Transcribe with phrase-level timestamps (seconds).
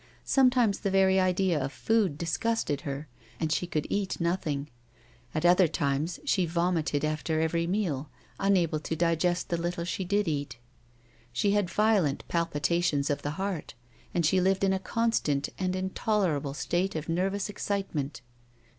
[0.25, 3.07] Sometimes the very idea of food disgusted her,
[3.39, 4.67] and she could eat nothing;
[5.35, 8.09] at otlier times she vomited after every meal,
[8.39, 10.57] unable to digest the little she did eat.
[11.31, 13.75] She had violent palpitations of the heart,
[14.11, 18.21] and she lived in a constant and intolerable state of nervous excitement.